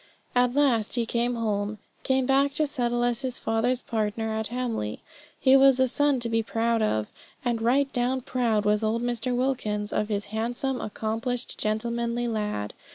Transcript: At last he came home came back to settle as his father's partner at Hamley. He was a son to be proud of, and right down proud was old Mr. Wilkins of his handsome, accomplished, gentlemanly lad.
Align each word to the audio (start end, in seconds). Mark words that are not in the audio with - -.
At 0.33 0.55
last 0.55 0.95
he 0.95 1.05
came 1.05 1.35
home 1.35 1.77
came 2.01 2.25
back 2.25 2.53
to 2.55 2.65
settle 2.65 3.03
as 3.03 3.21
his 3.21 3.37
father's 3.37 3.83
partner 3.83 4.33
at 4.33 4.47
Hamley. 4.47 4.99
He 5.39 5.55
was 5.55 5.79
a 5.79 5.87
son 5.87 6.19
to 6.21 6.27
be 6.27 6.41
proud 6.41 6.81
of, 6.81 7.05
and 7.45 7.61
right 7.61 7.93
down 7.93 8.21
proud 8.21 8.65
was 8.65 8.81
old 8.81 9.03
Mr. 9.03 9.37
Wilkins 9.37 9.93
of 9.93 10.09
his 10.09 10.25
handsome, 10.33 10.81
accomplished, 10.81 11.55
gentlemanly 11.59 12.27
lad. 12.27 12.73